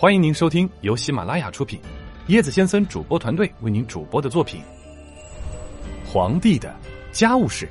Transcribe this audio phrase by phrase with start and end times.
[0.00, 1.78] 欢迎您收听由喜马拉雅出品，
[2.28, 4.62] 椰子先生主播团队为您主播的作品
[6.10, 6.74] 《皇帝的
[7.12, 7.68] 家务事：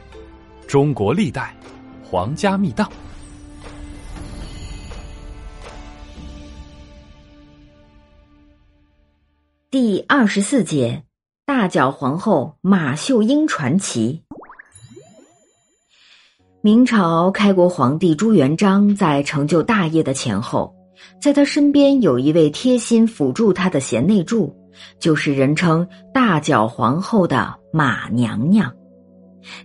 [0.67, 1.55] 中国历代
[2.03, 2.87] 皇家秘档》
[9.71, 11.03] 第二十四节：
[11.47, 14.23] 大脚皇后马秀英传奇。
[16.61, 20.78] 明朝开国皇帝朱元璋在成就大业的前后。
[21.21, 24.55] 在他身边有一位贴心辅助他的贤内助，
[24.99, 28.71] 就是人称“大脚皇后”的马娘娘。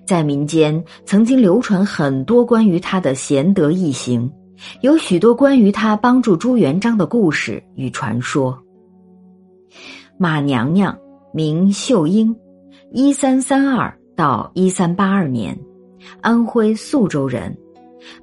[0.07, 4.31] 在民间曾经流传很多关于她的贤德异行，
[4.81, 8.57] 有许多关于她帮助朱元璋的故事与传说。
[10.17, 10.97] 马娘娘
[11.33, 12.35] 名秀英，
[12.93, 15.59] 一三三二到一三八二年，
[16.21, 17.57] 安徽宿州人。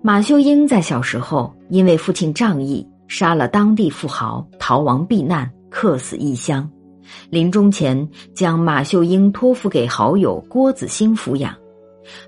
[0.02, 2.88] 马秀英在小时候因为父亲仗义。
[3.12, 6.68] 杀了当地富豪，逃亡避难，客死异乡。
[7.30, 11.54] 临终前，将马秀英托付给好友郭子兴抚养。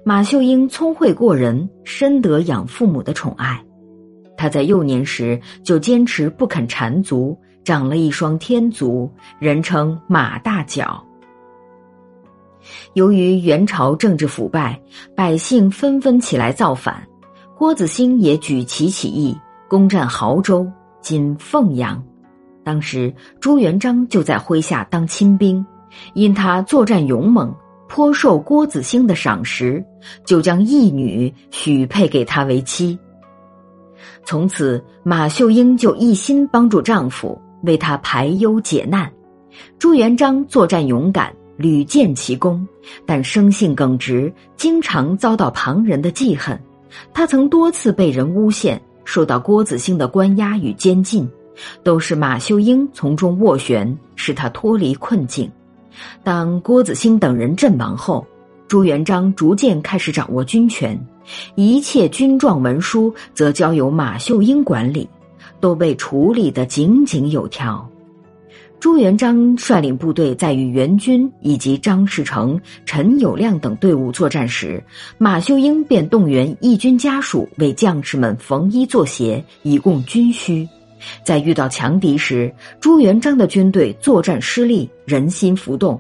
[0.04, 3.64] 马秀英聪慧过人，深得养父母的宠爱。
[4.36, 11.02] 他在幼年时就坚持不肯缠足，长了一双天足，人称马大脚。
[12.92, 14.78] 由于元朝政治腐败，
[15.16, 17.08] 百姓纷纷起来造反，
[17.58, 19.34] 郭子兴也举旗起义。
[19.74, 20.72] 攻占亳州
[21.02, 22.00] （今凤阳），
[22.64, 25.66] 当时朱元璋就在麾下当亲兵，
[26.14, 27.52] 因他作战勇猛，
[27.90, 29.84] 颇受郭子兴的赏识，
[30.28, 32.96] 就将义女许配给他为妻。
[34.24, 39.12] 从此，马秀英就一心帮助丈夫，为他排忧解难。
[39.80, 42.64] 朱元璋作战勇敢，屡建奇功，
[43.08, 46.56] 但生性耿直，经常遭到旁人的记恨。
[47.12, 48.80] 他曾多次被人诬陷。
[49.06, 51.30] 受到郭子兴的关押与监禁，
[51.84, 55.50] 都是马秀英从中斡旋，使他脱离困境。
[56.24, 58.26] 当郭子兴等人阵亡后，
[58.68, 61.00] 朱元璋逐渐开始掌握军权，
[61.56, 65.08] 一切军状文书则交由马秀英管理，
[65.60, 67.88] 都被处理得井井有条。
[68.84, 74.84] 朱元璋率领部队在与元军以及张士诚、陈友谅等队伍作战时，
[75.18, 80.68] 马秀英便动员义军家属为将士们缝衣做鞋，以供军需。
[81.24, 85.98] 在遇到强敌时，朱元璋的军队作战失利，人心浮动，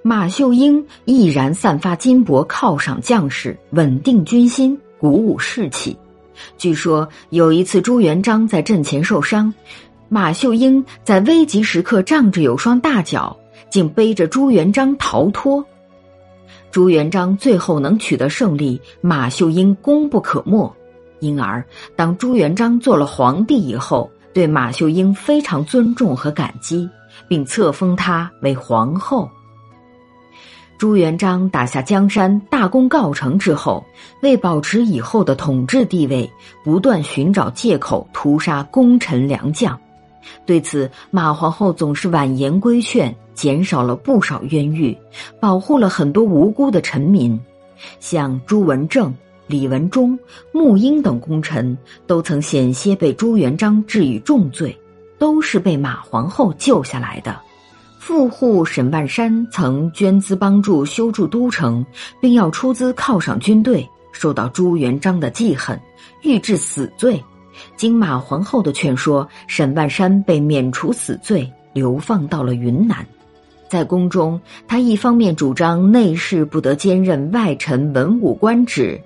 [0.00, 5.96] 马秀英毅然散发金帛犒赏将士，稳定军心，鼓舞士气。
[6.56, 9.52] 据说有一次，朱元璋在阵前受伤。
[10.12, 13.36] 马秀英在危急时刻仗着有双大脚，
[13.70, 15.64] 竟背着朱元璋逃脱。
[16.72, 20.68] 朱元璋最后能取得胜利，马秀英功不可没。
[21.20, 26.90] 因而，当朱元璋做了皇帝以后，对马秀英非常尊重和感激，
[27.28, 29.30] 并册封她为皇后。
[30.76, 33.84] 朱元璋打下江山，大功告成之后，
[34.22, 36.28] 为保持以后的统治地位，
[36.64, 39.80] 不断寻找借口屠杀功臣良将。
[40.44, 44.96] 对此，马皇后总是婉言规劝，减少了不少冤狱，
[45.40, 47.38] 保护了很多无辜的臣民。
[47.98, 49.14] 像朱文正、
[49.46, 50.18] 李文忠、
[50.52, 51.76] 穆英等功臣，
[52.06, 54.78] 都曾险些被朱元璋治以重罪，
[55.18, 57.40] 都是被马皇后救下来的。
[57.98, 61.84] 富户沈万山曾捐资帮助修筑都城，
[62.20, 65.80] 并要出资犒赏军队，受到朱元璋的记恨，
[66.22, 67.22] 欲治死罪。
[67.76, 73.06] 经马皇后的劝说，沈万山被免除死罪，流放到了云南。
[73.68, 79.00] 在宫中，他一方面主张内侍不得兼任外臣文武官职，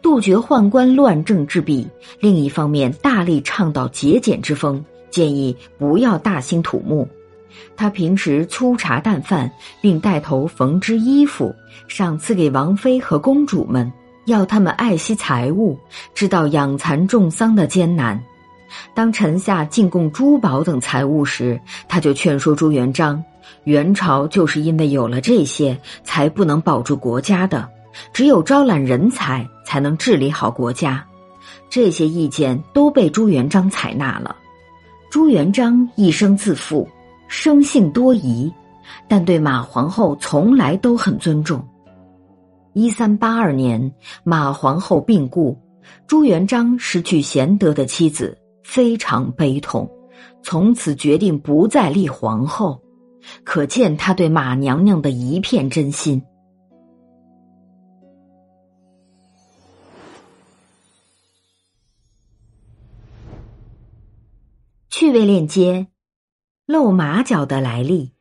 [0.00, 1.86] 杜绝宦官乱政之弊；
[2.18, 7.06] 另一方面，大力倡导节俭之风，建议不要大兴土木。
[7.76, 11.54] 他平时粗茶淡饭，并带头缝织衣服，
[11.86, 13.92] 赏赐给王妃和公主们。
[14.26, 15.78] 要他们爱惜财物，
[16.14, 18.22] 知道养蚕种桑的艰难。
[18.92, 23.22] 当臣下进贡珠宝等财物时，他就劝说朱元璋：
[23.64, 27.68] 元朝就是因为有了这些，才不能保住国家的。
[28.12, 31.04] 只有招揽人才，才能治理好国家。
[31.70, 34.34] 这些意见都被朱元璋采纳了。
[35.10, 36.88] 朱元璋一生自负，
[37.28, 38.52] 生性多疑，
[39.06, 41.64] 但对马皇后从来都很尊重。
[42.74, 43.94] 一三八二年，
[44.24, 45.56] 马皇后病故，
[46.08, 49.88] 朱元璋失去贤德的妻子，非常悲痛，
[50.42, 52.82] 从此决定不再立皇后，
[53.44, 56.20] 可见他对马娘娘的一片真心。
[64.90, 65.86] 趣味链接：
[66.66, 68.13] 露马脚的来历。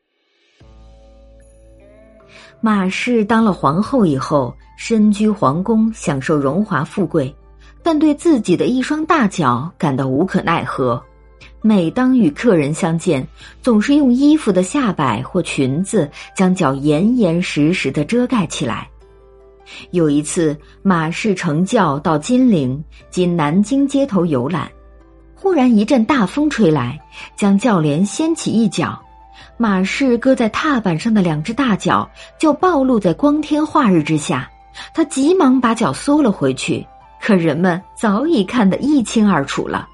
[2.66, 7.36] 马氏当了皇后以后，身居皇宫，享受荣华富贵，
[7.84, 11.04] 但对自己的一双大脚感到无可奈何。
[11.62, 13.28] 每当与客人相见，
[13.62, 18.88] 总是用衣服的下摆或裙子将脚严严实实的遮盖起来。
[19.92, 22.82] 有一次，马氏乘轿到金陵
[23.12, 24.72] （今南京街头）游览，
[25.36, 26.98] 忽然一阵大风吹来，
[27.36, 28.98] 将轿帘掀起一角。
[29.58, 34.50] 马氏搁在踏板上的两只大脚就暴露在光天化日之下，
[34.94, 36.86] 他急忙把脚缩了回去，
[37.22, 39.88] 可人们早已看得一清二楚了。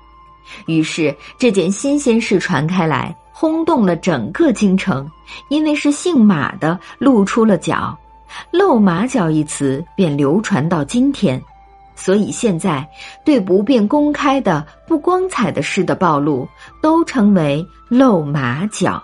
[0.65, 5.09] 于是这件新鲜事传开来，轰动了整个京城，
[5.49, 7.97] 因为是姓马的露出了脚
[8.51, 11.41] ，“露马脚”一词便流传到今天。
[11.95, 12.87] 所以现在
[13.25, 16.47] 对不便公开的不光彩的事的暴露，
[16.81, 19.03] 都称为露马脚。